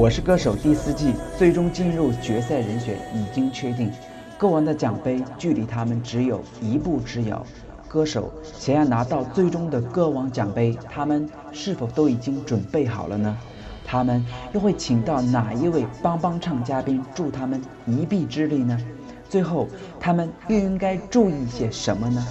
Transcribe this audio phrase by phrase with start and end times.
[0.00, 3.92] 我是歌手第四季最终进入决赛人选已经确定，
[4.38, 7.44] 歌王的奖杯距离他们只有一步之遥。
[7.86, 13.36] 歌手想要拿到最终的歌王奖杯，他们是否都已经准备好了呢？
[13.84, 14.24] 他们
[14.54, 18.80] 又会请到哪一位帮帮唱嘉宾助他们一臂之力呢？
[19.28, 19.68] 最后，
[20.00, 22.26] 他们又应该注意些什么呢？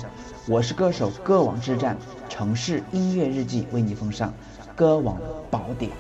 [0.48, 1.96] 我是歌手歌王之战
[2.28, 4.34] 城市音乐日记为你奉上
[4.76, 5.16] 歌王
[5.52, 5.92] 宝典。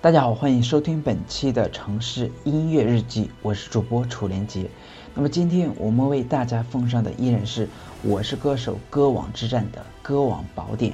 [0.00, 4.70] 大家好，欢迎收听本期的城市音乐日记，我是主播楚连杰。
[5.12, 7.66] 那么今天我们为大家奉上的依然是
[8.04, 10.92] 《我是歌手歌王之战》的歌王宝典。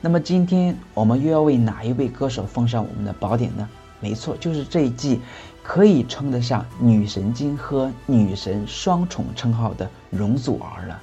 [0.00, 3.68] 那么今天我们又要为哪一位歌手奉上我们的宝典呢？
[3.98, 5.20] 没错，就是这一季
[5.60, 11.02] 可以称得上女神经和女神双重称号的容祖儿了。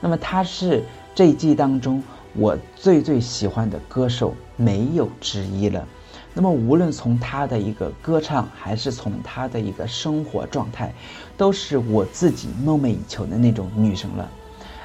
[0.00, 0.82] 那么她是
[1.14, 2.02] 这一季当中
[2.34, 5.86] 我最最喜欢的歌手，没有之一了。
[6.36, 10.92] 那么，无论从她的一个歌唱，还是从她的一个生活状态，
[11.36, 14.28] 都是我自己梦寐以求的那种女神了。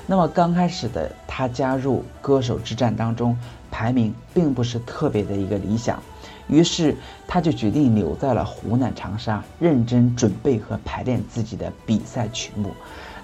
[0.05, 3.35] 那么刚开始的她加入歌手之战当中，
[3.71, 5.99] 排名并不是特别的一个理想，
[6.47, 6.95] 于是
[7.27, 12.71] 她就决定留在了湖南长沙，认真准备和排练自己的比赛曲目。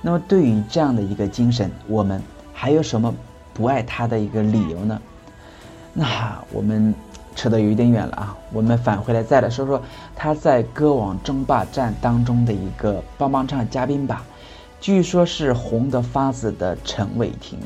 [0.01, 2.19] 那么对于这样的一个精神，我们
[2.51, 3.13] 还有什么
[3.53, 4.99] 不爱她的一个理由呢？
[5.93, 6.91] 那我们。
[7.35, 9.81] 扯得有点远了啊，我们返回来再来说说
[10.15, 14.25] 他在歌王争霸战当中的一个帮帮唱嘉宾吧。
[14.79, 17.59] 据说是红得发紫的陈伟霆，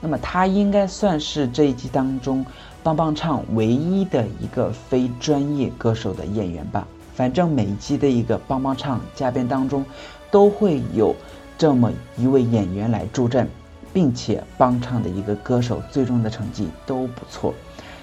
[0.00, 2.44] 那么他应该算是这一季当中
[2.82, 6.86] 帮帮唱唯一的一个非专业歌手的演员吧。
[7.14, 9.84] 反正每一季的一个帮帮唱嘉宾当中，
[10.30, 11.14] 都会有
[11.58, 13.48] 这么一位演员来助阵，
[13.92, 17.54] 并且帮唱的一个歌手最终的成绩都不错。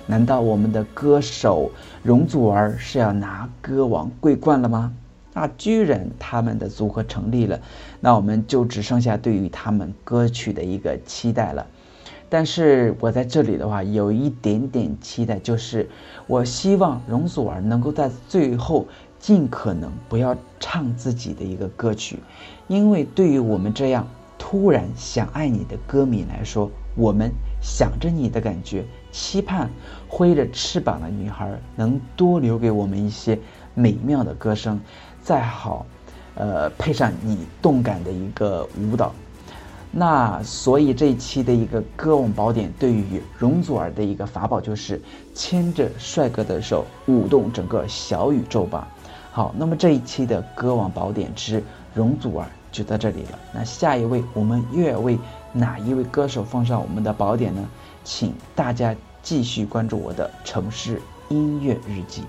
[0.09, 1.69] 难道我们的歌手
[2.01, 4.91] 容祖儿是要拿歌王桂冠了吗？
[5.35, 7.59] 那居然他们的组合成立了，
[7.99, 11.63] 那我们就只剩下对于他们歌曲的一个期待了。
[12.27, 15.87] 但是我在这里的话，有一点点期待，就是
[16.25, 18.87] 我希望容祖儿能够在最后
[19.19, 22.17] 尽可能不要唱自己的一个歌曲，
[22.67, 24.07] 因为对于我们这样
[24.51, 28.83] 突然想爱你的歌迷来说，我们想着你的感觉。
[29.11, 29.69] 期盼
[30.07, 33.37] 挥着翅膀的女孩能多留给我们一些
[33.75, 34.79] 美妙的歌声，
[35.21, 35.85] 再好，
[36.33, 39.13] 呃，配上你动感的一个舞蹈。
[39.91, 44.99] 那所以这一期的一个歌王宝典，对于容祖儿的一个法宝就是
[45.35, 48.87] 牵着帅哥的手，舞动整个小宇宙吧。
[49.31, 53.39] 好，那么这一期的歌王宝典之容祖儿就到这里了。
[53.53, 55.17] 那下一位，我们又要为
[55.53, 57.67] 哪一位歌手奉上我们的宝典呢？
[58.03, 62.23] 请大家继续关注我的城市音乐日记。